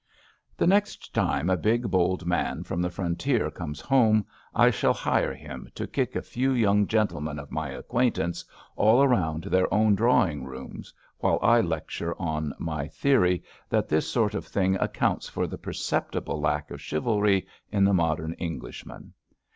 The 0.57 0.65
next 0.65 1.13
time 1.13 1.47
a 1.47 1.55
big, 1.55 1.91
bold 1.91 2.25
man 2.25 2.63
from 2.63 2.81
the 2.81 2.89
frontier 2.89 3.51
comes 3.51 3.79
home 3.79 4.25
I 4.51 4.71
shall 4.71 4.95
hire 4.95 5.31
him 5.35 5.69
to 5.75 5.85
kick 5.85 6.15
a 6.15 6.23
few 6.23 6.53
young 6.53 6.87
gentlemen 6.87 7.37
of 7.37 7.51
my 7.51 7.75
ac 7.77 7.83
quaintance 7.87 8.43
all 8.75 9.07
round 9.07 9.43
their 9.43 9.71
own 9.71 9.93
drawing 9.93 10.43
rooms 10.43 10.91
while 11.19 11.37
I 11.43 11.61
lecture 11.61 12.19
on 12.19 12.51
my 12.57 12.87
theory 12.87 13.43
that 13.69 13.89
this 13.89 14.07
sort 14.09 14.33
of 14.33 14.47
thing 14.47 14.73
accounts 14.77 15.29
for 15.29 15.45
the 15.45 15.59
perceptible 15.59 16.41
lack 16.41 16.71
of 16.71 16.81
chivalry 16.81 17.45
in 17.71 17.83
the 17.83 17.93
modem 17.93 18.33
Englishman. 18.39 19.13